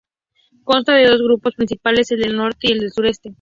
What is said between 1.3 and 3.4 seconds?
principales: el del norte y el del suroeste.